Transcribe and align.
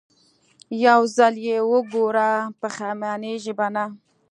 يو 0.85 1.01
ځل 1.15 1.33
يې 1.47 1.57
وګوره 1.71 2.29
پښېمانېږې 2.59 3.53
به 3.59 3.67
نه. 3.75 3.85